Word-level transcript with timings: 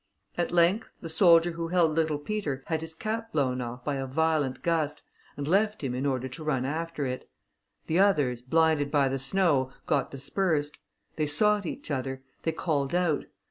At 0.35 0.51
length, 0.51 0.87
the 0.99 1.07
soldier 1.07 1.51
who 1.51 1.67
held 1.67 1.91
little 1.91 2.17
Peter 2.17 2.63
had 2.65 2.81
his 2.81 2.95
cap 2.95 3.31
blown 3.31 3.61
off 3.61 3.85
by 3.85 3.97
a 3.97 4.07
violent 4.07 4.63
gust, 4.63 5.03
and 5.37 5.47
left 5.47 5.83
him 5.83 5.93
in 5.93 6.07
order 6.07 6.27
to 6.27 6.43
run 6.43 6.65
after 6.65 7.05
it. 7.05 7.29
The 7.85 7.99
others, 7.99 8.41
blinded 8.41 8.89
by 8.89 9.09
the 9.09 9.19
snow, 9.19 9.71
got 9.85 10.09
dispersed; 10.09 10.79
they 11.17 11.27
sought 11.27 11.67
each 11.67 11.91
other; 11.91 12.23
they 12.41 12.51
called 12.51 12.95
out. 12.95 13.25